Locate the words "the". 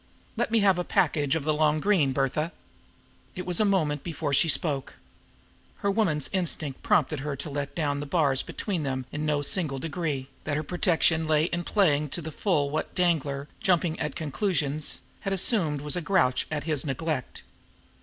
1.43-1.53, 7.99-8.07, 12.23-12.31